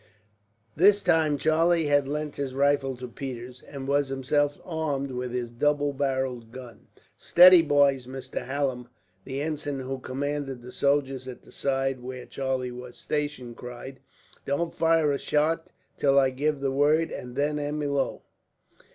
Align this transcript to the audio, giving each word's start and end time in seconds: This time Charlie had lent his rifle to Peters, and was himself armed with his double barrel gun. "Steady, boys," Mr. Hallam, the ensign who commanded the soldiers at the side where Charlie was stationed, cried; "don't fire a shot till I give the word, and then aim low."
This 0.75 1.03
time 1.03 1.37
Charlie 1.37 1.85
had 1.85 2.07
lent 2.07 2.37
his 2.37 2.55
rifle 2.55 2.95
to 2.97 3.07
Peters, 3.07 3.61
and 3.61 3.87
was 3.87 4.09
himself 4.09 4.59
armed 4.65 5.11
with 5.11 5.31
his 5.31 5.51
double 5.51 5.93
barrel 5.93 6.39
gun. 6.41 6.87
"Steady, 7.15 7.61
boys," 7.61 8.07
Mr. 8.07 8.43
Hallam, 8.47 8.87
the 9.25 9.41
ensign 9.43 9.79
who 9.81 9.99
commanded 9.99 10.63
the 10.63 10.71
soldiers 10.71 11.27
at 11.27 11.43
the 11.43 11.51
side 11.51 11.99
where 11.99 12.25
Charlie 12.25 12.71
was 12.71 12.97
stationed, 12.97 13.57
cried; 13.57 13.99
"don't 14.43 14.73
fire 14.73 15.11
a 15.11 15.19
shot 15.19 15.69
till 15.97 16.17
I 16.17 16.31
give 16.31 16.61
the 16.61 16.71
word, 16.71 17.11
and 17.11 17.35
then 17.35 17.59
aim 17.59 17.79
low." 17.81 18.23